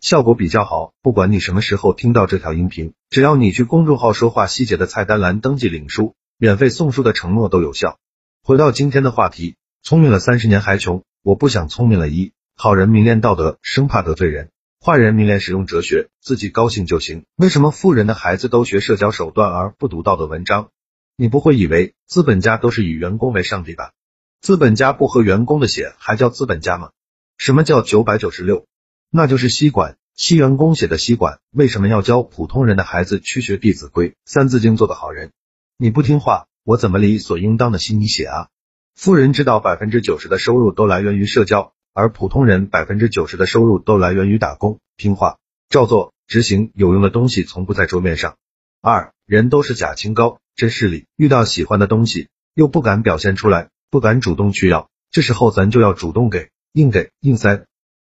[0.00, 0.92] 效果比较好。
[1.02, 7.98] 不管你什么时候听到这条音频，只要你去公众号说话细节的菜单栏登记领书，免费送书的承诺都有效。
[8.42, 12.08] 回到今天的话题，聪明了三十年还穷，我不想聪明了。
[12.08, 14.50] 一好人迷恋道德，生怕得罪人。
[14.84, 17.24] 坏人迷恋使用哲学，自己高兴就行。
[17.34, 20.68] 为什么富人的孩子都学社交手段而不读道德文章？
[21.16, 23.92] 你不会以为资本家都是以员工为上帝吧？
[24.40, 26.90] 资本家不喝员工的血还叫资本家吗？
[27.38, 28.66] 什么叫九百九十六？
[29.10, 31.40] 那就是吸管，吸员工血的吸管。
[31.50, 35.32] 为什么要教普通人的孩子去学弟子规、三字经，做个好人？
[35.78, 38.48] 你不听话，我怎么理所应当的吸你血啊？
[38.94, 41.72] 富人知道百分之九十的收入都来源于社交。
[41.98, 45.38] 而普通人百分之九十的收入都来源于打工，听话
[45.70, 48.36] 照做执行，有用的东西从不在桌面上。
[48.82, 57.64] 二人都是假清高，真势利，遇到喜欢的东西又不敢表现出来，不敢主动去要，这时候咱就要主动给，硬给硬塞，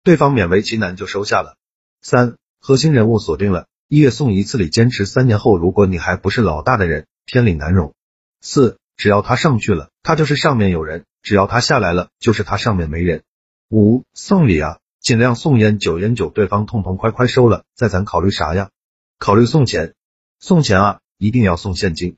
[0.05, 1.57] 对方勉为其难就收下了。
[2.03, 7.95] 三核心人物锁定了，一月送一次礼，坚持三年后，如果你还不是老大的人，天理难容。
[8.43, 13.23] 四只要他上去了，他就是上面有人；只要他下来了，就是他上面没人。
[13.71, 18.69] 五送礼啊，尽量送烟酒，烟酒对方痛痛快快收了，再咱考虑啥呀？
[19.19, 19.95] 考虑送钱，
[20.39, 22.17] 送钱啊，一定要送现金。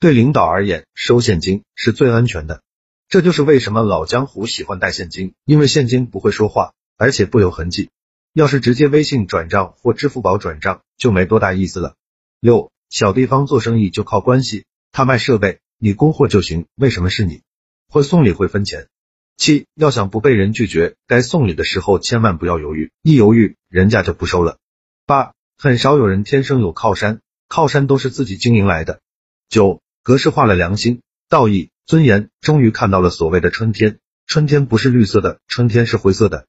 [0.00, 2.62] 对领导而言，收现金是最安全的。
[3.08, 7.88] 这就是为什么老江湖喜欢带现金，因为现金不会说话，而且不留痕迹。
[8.34, 11.94] 要是直接微信转账或支付宝转账，就没多大意思了。
[12.40, 16.66] 六小地方做生意就靠关系，他卖设备，你供货就行。
[16.74, 17.40] 为什么是你？
[17.88, 18.88] 会送礼会分钱。
[19.36, 24.58] 七，要想不被人拒绝，该送礼的时候千万不要犹豫，一犹豫人家就不收了。
[25.06, 29.00] 八，很少有人天生有靠山，靠山都是自己经营来的。
[29.48, 36.46] 九，格式化了良心、道义、尊严，终于看到了所谓的春天，春天不是绿色的，春天是灰色的。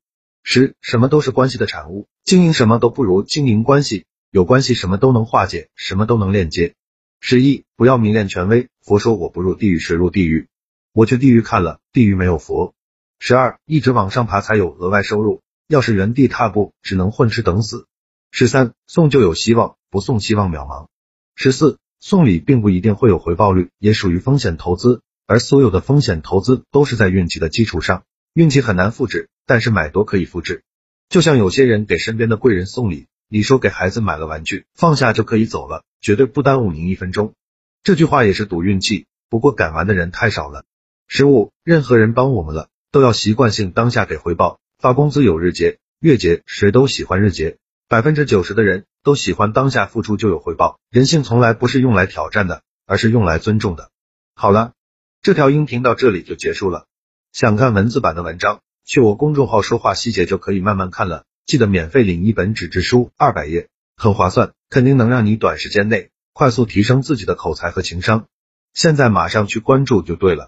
[0.51, 6.73] 十，什么都是关系的产物，经营什么都不如经营关系，有关系什么都能化解，什么都能链接。
[7.19, 10.47] 十一，不要迷恋权威，佛说我不入地狱谁入地狱？
[10.91, 12.73] 我去地狱看了，地狱没有佛。
[13.19, 17.85] 十二，一直往上爬才有额外收入，要是原地踏步，只能混吃等死。
[18.31, 20.87] 十三，送就有希望，不送希望渺茫。
[21.35, 30.61] 十四，送礼并不一定会有回报率，也属于风险投资，而所有的风险投资都是在运气的基础上，运气很难复制，但是买多可以复制。
[31.09, 37.33] 就像有些人给身边的贵人送礼，你说给孩子买了玩具，放下就可以走了，绝对不耽误您一分钟。
[37.81, 40.65] 这句话也是赌运气，不过敢玩的人太少了。
[41.07, 42.69] 十五，任何人帮我们了。
[42.91, 47.57] 都要习惯性当下给回报，发工资有日结、月结，谁都喜欢日结。
[47.87, 53.89] 百分之九十的人都喜欢当下付出就有回报，人性从来不是用来挑战的，而是用来尊重的。
[54.35, 54.73] 好了，
[55.23, 56.85] 这条音频到这里就结束了。
[57.31, 61.23] 想看文字版的文章，去我公众号说话细节就可以慢慢看了。
[61.45, 68.25] 记得免费领一本纸质书，二百页，很划算，肯定能让你短时间内快速提升自己的口才和情商。
[68.73, 70.47] 现在马上去关注就对了。